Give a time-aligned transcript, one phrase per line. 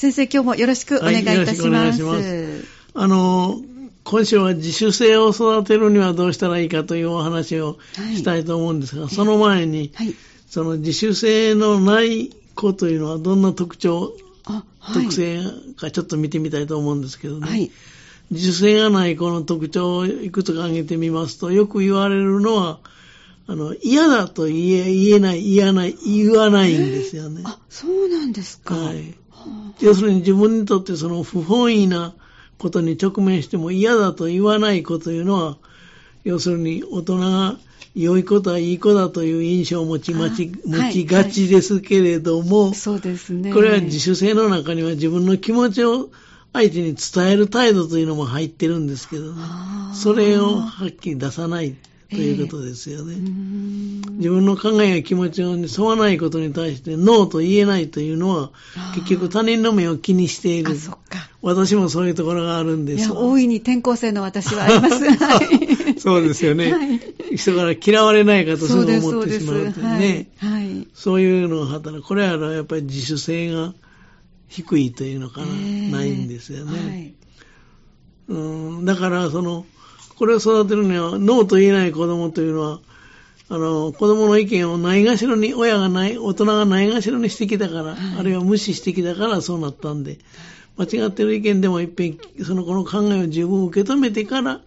[0.00, 2.02] 先生、今日もよろしくお願いいたします。
[2.02, 2.64] はい、ます。
[2.94, 3.60] あの、
[4.02, 7.76] 今週は自主性を育てるにはどうしたらいいかというお話を
[8.16, 10.14] したいと思うんですが、はい、その前に、はい、
[10.48, 14.14] その自主性のない子というのはどんな特徴、
[14.94, 15.42] 特性
[15.76, 17.68] かちょっと見てみたいと思うんですけどね。
[18.30, 22.78] 自主性がない子の特徴をいくつか挙げてみますと、よく言われるのは、
[23.46, 27.42] あの、嫌だと言え、言えない、言わない、言わないんですよね。
[27.44, 28.74] あ、そうなんですか。
[28.74, 29.14] はい。
[29.80, 32.14] 要するに自分にとってその不本意な
[32.58, 35.56] ことに直面しても嫌だと言わない子というのは、
[36.24, 37.56] 要するに大人が
[37.94, 43.52] 良いことはいい子だという印象を持ち持ち持ちがちですけれども、はいはい、そうですね。
[43.52, 46.10] これは自主性の中には自分の気持ちを
[46.52, 49.42] 相手に伝える態度というのも入ってるんですけどね。
[49.94, 51.74] それをはっきり出さない
[52.10, 53.14] ということですよね。
[53.14, 58.50] えー、自分の考えや気持ちに沿わないことに対してノーと言えないというのは、
[58.94, 60.76] 結局他人の目を気にしている。
[61.42, 63.12] 私もそういうところがあるんです。
[63.12, 65.04] 大いに転校生の私はあります。
[65.08, 65.40] は
[65.96, 67.00] い、そうですよね、はい、
[67.36, 70.28] 人から嫌われないかとすぐ思ってしまうというね。
[70.38, 72.06] はい、そういうのを働く。
[72.06, 73.72] これはやっぱり自主性が
[74.48, 77.14] 低いというのかな、えー、ないんですよね。
[78.28, 79.66] うんだから、その、
[80.20, 82.80] これを育てるには、ノーと言えない子供というのは、
[83.48, 90.18] あの、子供の意見をないがしろに、親がない、大人がないがしろにしてきたから、はい、あるいは無視してきたからそうなったんで、
[90.76, 94.60] 間違ってる意見でもいっぺん、その子の考えを十分受け止めてから、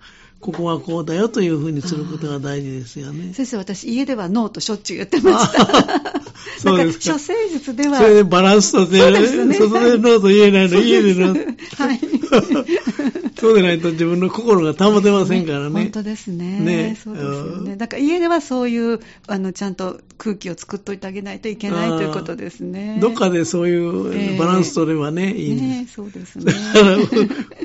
[0.44, 3.34] ここはこうだよというふうにすることが大事ですよね。
[3.34, 6.22] 先生、私、家ではノーとしょっちゅう言ってました。
[6.60, 7.14] そうですか。
[7.14, 8.00] 処世術では。
[8.00, 11.56] それでバランスとって、ね、外でノーと言えないの、家でノー。
[11.78, 12.00] はい。
[13.40, 15.70] そうでないと自分の心が保てませんからね。
[15.72, 16.60] 本当ですね。
[16.60, 16.98] ね。
[17.02, 17.78] そうですよね。
[17.78, 22.98] だから家ではそういう、あの、ちゃんと空気を作っといてあげないといけないということですね。
[23.02, 25.68] どっかでそういうバランス取ればね、えー、いいんです。
[25.68, 26.54] ね、そうですね。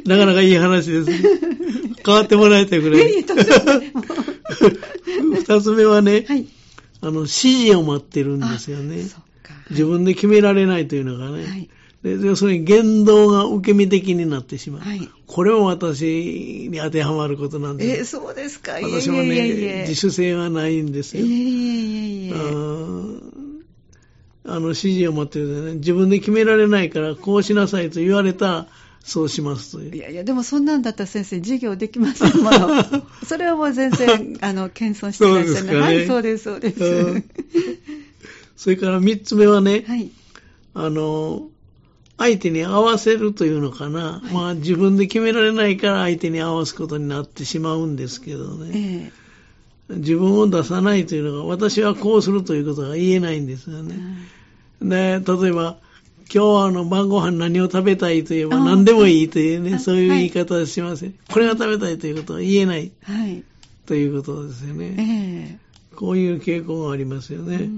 [0.06, 1.18] なかなかいい話ですね。
[2.04, 3.22] 変わってもらえてくれ。
[5.46, 6.46] 二つ目はね、はい、
[7.00, 9.04] あの、指示を待ってるんですよね。
[9.70, 11.44] 自分で決められないというのがね。
[11.44, 11.68] はい
[12.02, 14.82] で要するに言動が受け身的になってしまう。
[14.82, 18.16] はい、これも私に当てはまることなんです。
[18.16, 18.74] えー、そうですか。
[18.74, 21.24] 私もねいえいえ、自主性はないんですよ。
[21.24, 22.34] いえいえいえ
[24.44, 28.66] あの指示を持ってるね、自分で決められないから、こうしなさいと言われた
[29.08, 29.96] そうしますという。
[29.96, 32.68] いやいや、でもそんなんだったら先生、授業できませんもの。
[33.26, 37.22] それはもう全然、あの、謙遜してらっしゃる、ね、はい、そうです、そうです。
[38.54, 40.10] それから三つ目はね、はい、
[40.74, 41.48] あの、
[42.18, 49.12] 相手に合わせるというのかな、はい、まあ自分で決められないから相手に合わすことになってしまうんですけどね、
[49.88, 53.94] えー、自分を出さないというのが、私はこうするということが言えないんですよね。
[54.82, 55.78] で、例えば、
[56.32, 61.18] 今日はあの晩ご飯何を食べたいと言えば何でもいいというね、そういう言い方はしません、はい。
[61.32, 63.42] これが食べたいということは言えない、はい、
[63.86, 65.58] ということですよね、
[65.90, 65.96] えー。
[65.96, 67.70] こういう傾向がありますよね。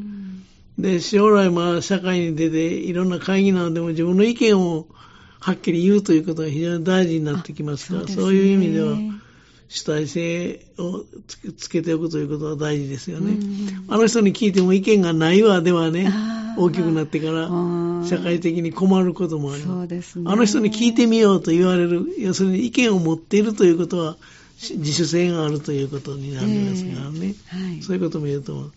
[0.78, 4.87] で、将来まあ社会に出ていろんな会議などでも自分の意見を
[5.39, 8.97] はっきり言うということが非常に大事になってきますから、そうね、そういう意味では
[9.69, 11.05] 主体性を
[11.56, 13.37] つけておくということは大事ですよね。
[13.89, 16.12] あの人に聞いても意見がないわではね、
[16.56, 17.49] 大きくなってから
[18.06, 20.03] 社会的に困ることもあります。
[20.03, 24.16] すね、あの人に聞いてみようと言われる、要するに意見を持っているということは
[24.60, 27.34] 自主性があるということになりますからね。
[27.53, 28.72] えーはい、そういうことも言えると思う。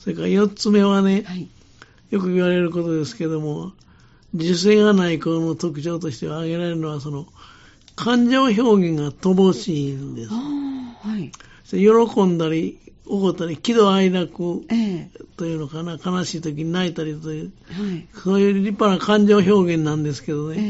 [0.00, 1.48] それから四つ目はね、はい、
[2.10, 3.72] よく言われることですけども、
[4.34, 7.26] 自主性がない子の特徴として挙げられるのは、その、
[7.96, 10.30] 感情表現が乏しいんです。
[10.30, 11.32] はい、
[11.70, 14.62] 喜んだり、怒ったり、喜怒哀楽
[15.36, 20.60] というのかな、えー、悲しい時に泣いたりという、はい、そういう立派な感情表現なんですけどね、え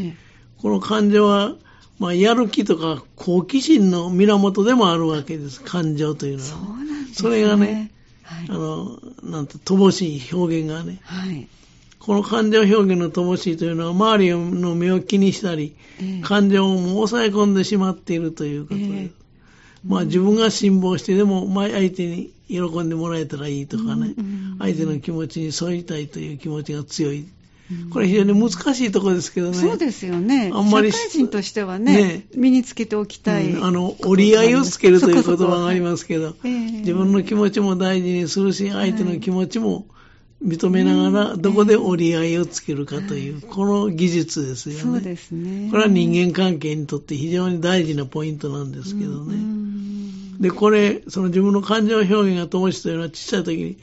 [0.59, 1.55] ー、この感情は、
[1.99, 7.29] まあ、やる気とか好奇心の源でもあるわけです、感情というのは、そうなんですね。
[7.29, 7.91] それがね、
[8.23, 11.49] はい、あの、なんて、乏しい表現がね、はい、
[11.99, 19.11] この感情表現の乏しいというのは、周りの目を気にしたり、えー、感情をもう抑え込んでしまっているということで、えー、
[19.87, 27.27] まあ自分が辛抱してでも、相手に喜んでもらえたらいいとかね、うんうんうん、相手の気持ちに添いたいという気持ちが強い。
[27.93, 29.55] これ非常に難しいところですけどね。
[29.55, 30.51] そうですよね。
[30.55, 30.91] あんまり。
[30.91, 39.87] 社会人としてはね、ね身につけておきたい、うん、あの、折り合いをつけるという言葉がありますけど、自分の気持ちも大事にするし、相手の気持ちも、
[40.43, 44.81] 認めながら、どこで折り合いをつけるかという、この技術ですよね。
[44.81, 45.69] そうですね。
[45.71, 49.58] これは人間関係にとって非常に大事なポイントなんですけどね。
[50.39, 53.79] で、これ、その自分の感情表現が乏しいというのは小さい時に、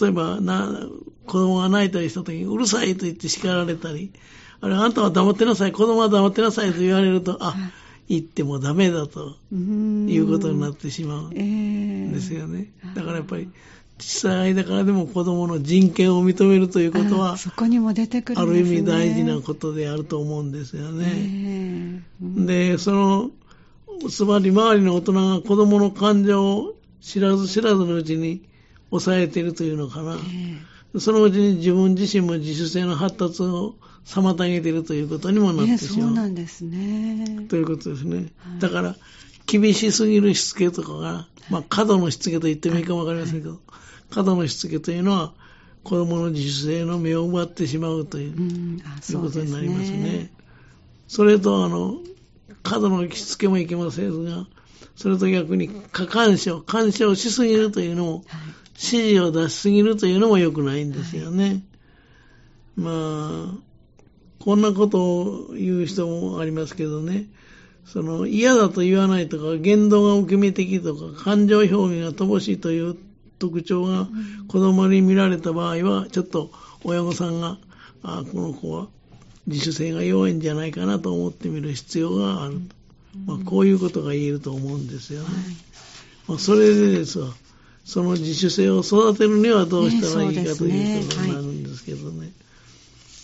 [0.00, 0.86] 例えばな、
[1.26, 4.12] 子供が泣いたりした時に、うるさいと言って叱られたり、
[4.60, 7.54] あれ、あんたは黙ってなさい、子供は黙ってなさいと言われると、あ、
[8.08, 12.70] 言ってもダメだということになってしまうんですよね。
[12.94, 13.48] だからやっぱり、
[13.98, 22.02] 小さい間からでも子供の人権を認めるということは、そこにも出てくる、ある意味大事なことであると思うんですよね。
[22.20, 23.30] で、その、
[24.10, 28.42] つまり周りの大人が子供の感情を知らず知らずのうちに
[28.90, 30.16] 抑えているというのかな。
[30.98, 33.74] そのうちに自分自身も自主性の発達を
[34.04, 36.08] 妨げているということにもなってしまう。
[36.08, 37.46] そうなんですね。
[37.48, 38.16] ということですね。
[38.16, 38.26] はい、
[38.60, 38.96] だから、
[39.46, 43.60] 厳しすぎるしつけとかが、まあ、過度のしつけと言ってもいいかもわかりませんけど、はい、
[44.10, 45.32] 過度のしつけというのは、
[45.82, 50.30] 子供の自主性の目を奪ってしまうという、うん、いうことになりますね。
[51.08, 51.98] それと、あの、
[52.64, 54.46] 過度のしつけもいけませんが、
[54.96, 58.22] それと逆に過干渉、干渉しすぎるというのも、はい、
[58.70, 58.80] 指
[59.10, 61.62] 示を出しすぎるというのも良くないんですよね。
[62.76, 63.54] まあ、
[64.40, 67.26] こんなことを言う人もありますけどね、
[67.84, 72.96] その嫌だと言わないとか、言動が受け身的とか、感情表現が乏しいという
[73.38, 74.08] 特徴が
[74.48, 76.50] 子供に見られた場合は、ちょっと
[76.82, 77.58] 親御さんが、
[78.02, 78.88] あこの子は
[79.46, 82.60] 自主性が弱いんじゃないかなと思ってみる必要がある。
[83.26, 85.28] まあ、こういうことが言えると思うんですよね。
[86.26, 87.32] まあ、それでですわ、
[87.84, 92.32] その自主性を育てるにはどうしたらいいかということになるんですけどね。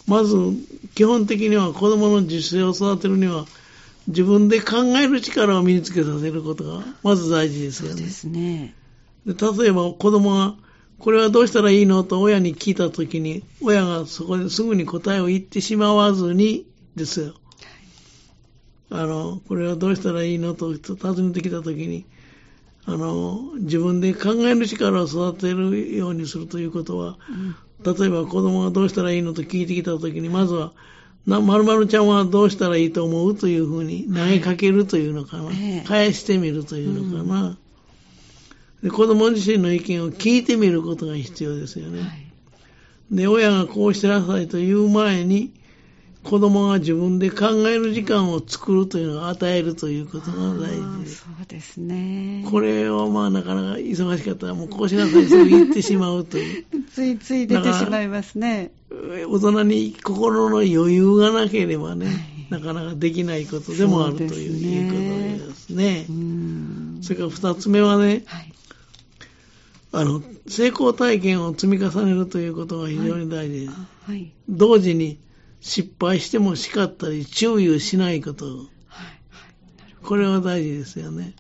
[0.07, 0.37] まず、
[0.95, 3.47] 基本的には子供の自主性を育てるには、
[4.09, 7.97] 自分で考える力を身につけさせることが、まず大事ですよね。
[7.97, 8.75] そうですね。
[9.27, 10.55] で例えば子供が、
[11.00, 17.35] これはどうしたらいいのと親に聞いたときに、親がそこですぐに答えを言ってしまわずにですよ。
[18.91, 22.05] あの、これはどうしたらいいのと尋ねてきたときに、
[22.85, 27.17] あの、自分で考える力を育てるようにするということは、
[27.82, 30.73] うん、例えば子供がどうしたらいいのと聞いてきたときに、まずは、
[31.26, 35.44] な、まるまるちゃんはどうしたらいいと思うというふうに投げかけるというのかな。
[35.44, 37.58] はい、返してみるというのかな、うん
[38.82, 38.91] で。
[38.91, 42.00] 子供自身の意見を聞いてみることが必要ですよね。
[42.00, 42.11] はい、
[43.11, 45.53] で、親がこうしてなさいという前に、
[46.23, 51.17] 子供が自分で考える時間を作るというのを与えるということが大事です。
[51.23, 52.44] そうですね。
[52.50, 56.65] これをまあなかなか忙しかったらもうこうしなさいそう言ってしまうという。
[56.93, 58.73] ついつい出てしまいますね。
[58.91, 62.17] 大人に心の余裕がなければね、はい、
[62.50, 66.06] なかなかできないことでもあるという,、いうことですね。
[67.00, 68.50] それから二つ目はね、はい、
[69.93, 73.73] あの、成功体験を積み重ねるということが非常に大事です。
[74.07, 75.19] はい、同時に
[75.61, 78.47] 失敗しても叱ったり注意をしないこと。
[78.47, 81.35] はいはい、これは大事ですよね。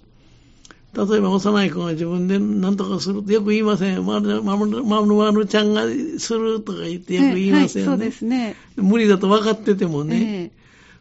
[0.92, 4.04] 例えば幼い子が自分で何とかするとよく言いません。
[4.04, 5.82] まるまるまるまるちゃんが
[6.18, 7.88] するとか言ってよく言いませんね。
[7.88, 8.56] はい、そうですね。
[8.74, 10.50] 無理だと分かっててもね。
[10.52, 10.59] えー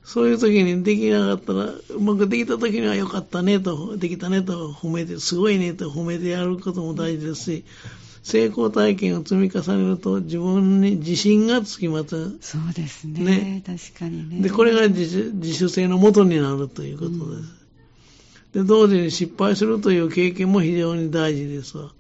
[0.10, 7.66] そういう時にできなかったら、うまくできた時にはよかったねと、できたねと褒めて、すごいねと褒めてやることも大事ですし、
[8.24, 12.40] 成功体験を積み重ねると自分に自信がつきます。
[12.42, 13.24] そうですね。
[13.24, 14.42] ね確かにね。
[14.42, 17.22] で、これが自自主性のもとになるということです。
[18.56, 21.92] うん、で、同時に失敗するという経験も非常に大事ですわ。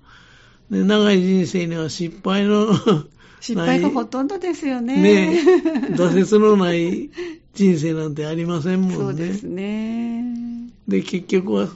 [0.71, 2.73] で、長い人生には失敗の
[3.39, 4.97] 失敗がほとんどですよね。
[4.99, 5.43] ね
[5.91, 7.11] 挫折のない
[7.59, 8.95] 人生なんてありませんもんね。
[8.95, 10.23] そうですね。
[10.87, 11.67] で、結局は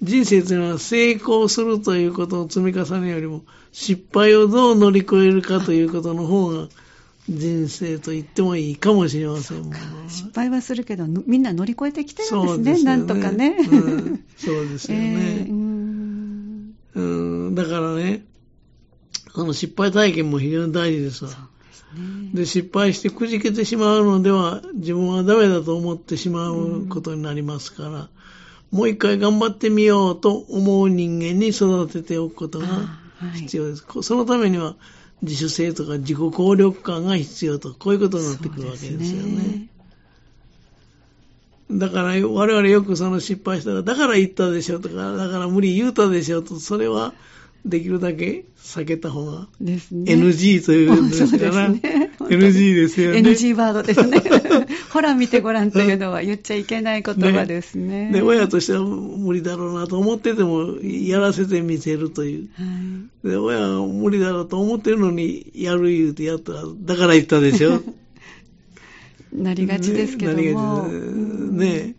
[0.00, 3.42] 人生というのは成功するということを積み重ねよりも、
[3.72, 6.68] 失敗をどう乗り越えるかということの方が、
[7.28, 9.74] 人生と言ってもいいかもしれませんもん、
[10.08, 14.24] 失敗はするけど、みんな乗り越えてきてるんですね、すねなんとかね、うん。
[14.36, 15.42] そうですよね。
[15.42, 17.00] えー、うんう
[17.50, 18.24] んだからね、
[19.34, 21.30] あの失敗体験も非常に大事ですわ。
[22.34, 28.08] で、ね、失敗してくじけてしまうのでは、自分はダメだと思ってしまうことになりますから、
[28.70, 32.66] もう一回頑張ってみようと思う人間に育てておくことが
[33.34, 33.84] 必要です。
[33.86, 34.74] はい、そのためには
[35.22, 39.68] 自主性とか自己効力感が必要と、こういうことになってくるわけですよね。
[41.70, 47.14] だから我々よくその失敗したら、だから言ったでしょとか、だから無理言うたでしょと、それは
[47.66, 51.80] できるだけ避けた方が、NG というんですから、ね、
[52.20, 53.18] NG ですよね。
[53.18, 54.22] NG ワードですね。
[54.90, 58.06] ほら見てごらんというのは言っちゃいけない言葉ですね。
[58.06, 62.48] ねで、親としては無理だろうなと思ってても、やらせてみせるという。
[62.54, 62.64] は
[63.24, 67.82] い、で、親は無理だろうと思ってるのに、やる言うてやったら、だから言ったでしょ。
[69.34, 70.88] なりがちですけども。
[70.88, 71.94] ね、ね。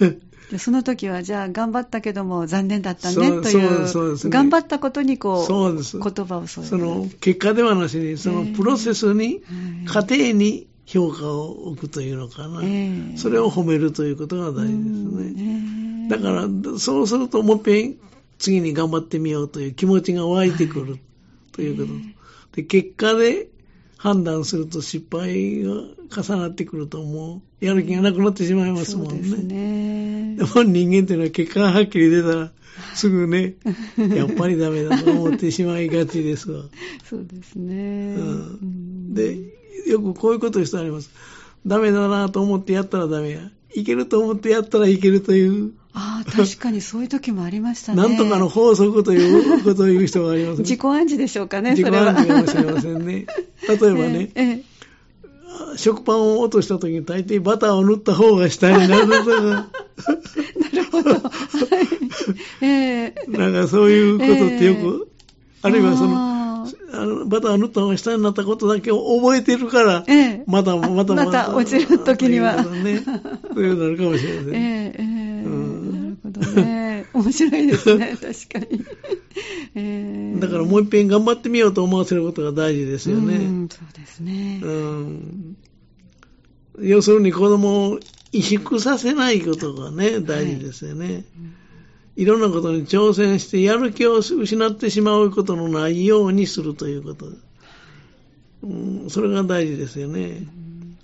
[0.50, 5.98] でその時は、じゃあ頑張ったけども残念だったねというそうね、頑張ったことにこうそうです。
[5.98, 9.42] 言葉を添えその結果ではなしに、そのプロセスに、
[9.86, 16.08] 過程に評価を置くというのかな、えー、それを褒めるということが大事ですね。
[16.10, 16.48] だから、
[16.78, 17.96] そうするともっぺん
[18.38, 20.98] 次に頑張ってみようという気持ちが湧いてくる
[21.52, 21.92] ということ。
[21.94, 22.02] はい、
[22.56, 23.48] で結果で
[23.96, 25.72] 判断すると失敗が
[26.22, 29.10] 重なってくるともうやる気がなくなってしまいますもんね。
[29.10, 29.93] そうですね。
[30.36, 32.50] でも人間っていうのは結果がはっきり出たら
[32.94, 33.54] すぐね、
[33.96, 36.64] やっぱりダメだと思ってしまいがちですわ。
[37.08, 38.16] そうですね。
[38.16, 38.20] う
[38.64, 39.38] ん、で、
[39.86, 41.10] よくこういうことしてあります。
[41.66, 43.50] ダメだなと思ってやったらダメや。
[43.74, 45.72] いけると思ってやったらいけるという。
[45.92, 48.02] ああ、確かにそういう時もありましたね。
[48.02, 50.62] なんとかの法則ということを言う人がありますね。
[50.62, 53.26] 自己暗示でしょうかね、自己暗示かもしれませんね。
[53.68, 54.62] 例えばね、 ええ
[55.76, 59.68] 食パンを落とした時に大抵バターを塗った方が下になるとか。
[59.96, 61.10] なるほど。
[61.14, 62.64] はい。
[62.64, 65.08] えー、なんかそういうことってよく、
[65.62, 66.34] えー、あるいはその、
[66.92, 72.62] あのバター塗った方が下になったことだけを覚えてるから、ええ、またまたまた落ちる時には。
[72.62, 73.02] ね、
[73.54, 74.54] そういうのあるかもしれません。
[74.54, 75.04] ええええ
[75.44, 77.06] うん、なるほどね。
[77.12, 78.84] 面白いですね、 確かに。
[79.74, 83.36] えー、だからもう一遍頑張ってみようと思わせることが大事ですよね。
[83.36, 84.60] うん、そうですね。
[84.62, 85.56] うん。
[86.80, 88.00] 要するに子供を
[88.38, 91.04] 萎縮させないことがね、大事ですよね。
[91.06, 91.24] はいうん
[92.16, 97.26] いろんなことに挑戦してやる気を失ってしまうことのないようにするということ。
[98.62, 100.46] うん、それが大事ですよね。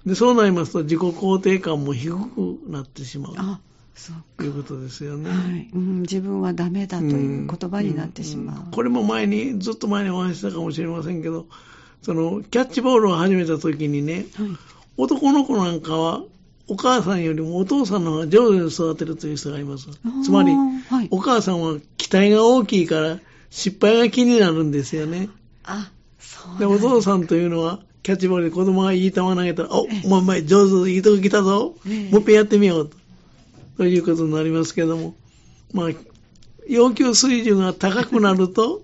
[0.07, 3.35] で、そうなりますと自己肯定感も低くなってしまう。
[3.37, 3.61] あ
[3.95, 11.45] そういうことですよね、はいうん、自分はダメだという言葉になってしまう、うんうん、これも前にずっと前にお話したかもしれませんけど
[12.01, 14.25] そのキャッチボールを始めた時にね、はい、
[14.97, 16.23] 男の子なんかは
[16.71, 19.89] お母さんよりもお父さんの方が上手に育てるという人がいます。
[20.25, 23.19] つまり、はい、お母さんは期待が大きいから
[23.51, 25.29] 失敗が気になるんですよね。
[25.65, 31.75] あ、そうでお父さんというのは、キャッチボールで子供がいい球投げたら、お、お前上手、いいとこ来たぞ。
[31.85, 32.97] もう一遍やってみようと。
[33.79, 35.15] ということになりますけども。
[35.73, 35.89] まあ、
[36.69, 38.83] 要求水準が高くなると、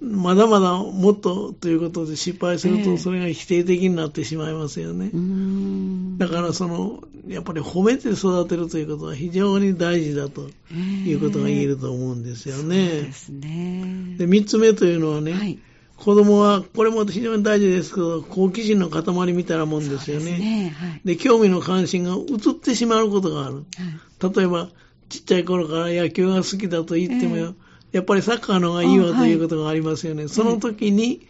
[0.00, 5.10] まだまだもっとということで失敗すると、それが否定的になってしまいますよね。
[5.12, 12.76] えー、だからその、やっぱり褒めて育てるということは非常に大事だということが言えると思うんですよね。
[12.76, 14.16] えー、そうですね。
[14.18, 15.58] で、三つ目というのはね、はい、
[15.96, 20.32] 子供は、これも非常に大事ですけど、好奇心の塊みたいなもんですよね。
[20.32, 23.54] で、ねはい、興味の関心が移ってしまうことがある。
[23.54, 24.68] はい、例えば、
[25.08, 27.54] ちっちゃい頃から野球が好きだと言っても、えー
[27.94, 30.24] やっぱりサッカーの方がいいわということがありますよね。
[30.24, 31.28] はい、その時に、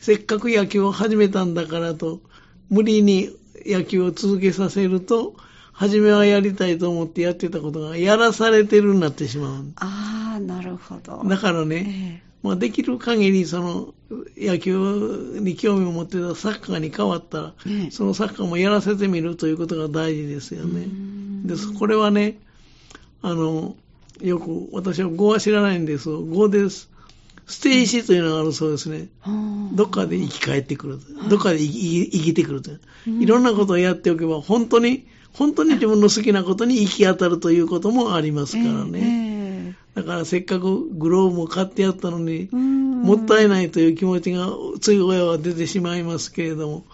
[0.00, 2.20] せっかく野球を始めたんだからと、
[2.68, 3.30] 無理に
[3.64, 5.36] 野球を続けさせると、
[5.70, 9.66] 初めはやりたいと思ってやってたことが、やらされてるになってしまう。
[9.76, 11.22] ああ、なるほど。
[11.24, 13.94] だからね、えー、まあ、できる限り、その、
[14.36, 20.88] 野球に興味を持ってたサッカーに変わったら、えー、そのサッカーもやらせてみるということが大事ですよね。
[21.44, 22.40] で、これはね、
[23.22, 23.76] あの、
[24.20, 26.90] よく、私は語は知らないんです語です。
[27.46, 29.08] 捨て石というのがあるそうですね。
[29.72, 30.98] どっかで生き返ってくる。
[31.28, 32.70] どっかで生き生きてくると。
[33.06, 39.76] いろんなことをやっておけば、本当に、本当に自分の好きなことに行き当たるということもありますからね。
[39.94, 44.48] だからせっかくグローブも買ってやったのに、もったいないという気持ちが
[44.80, 46.84] つい親は出てしまいますけれども、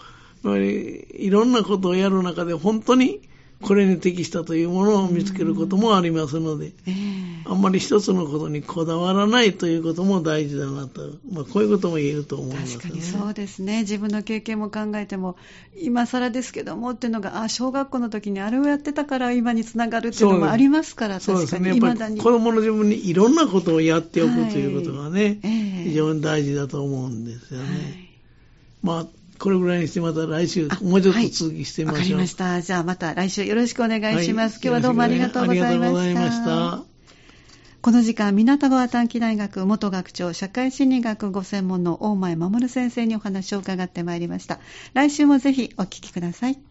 [0.42, 3.20] やっぱりいろんなことをやる中で本当に
[3.62, 13.80] これに適したというものを見つけることもありますので、えー、あんまり一つのことにこだわらないということも大事だなと、まあ、こういうことも言えると思います、ね、確かにそうですね。
[13.80, 15.36] 自分の経験も考えても、
[15.78, 21.68] 今更ですけどもっていうのが、あ、小学校の時にあれをやってたから今につながるっていうのもありますから、そうですね。
[21.68, 27.66] やっぱり子供の自分にいろんなことをやっておくということがね、はいえー、非常に大事だと思うんですよね。
[27.66, 28.08] はい、
[28.82, 32.00] まあこれぐらいにしてまた来週、もうちょっと続きしてみましょう。
[32.00, 32.60] わ、かりました。
[32.60, 34.54] じゃあまた来週よろしくお願いします。
[34.54, 35.70] はい、今日はどうもありがとうございました。
[35.70, 36.90] ありがとうございました。
[37.80, 44.60] この時間、港川短期大学元学長、社会心理学ご専門の大前守先生にお話を伺ってまいりました。
[44.92, 46.69] 来週もぜひお聞きください。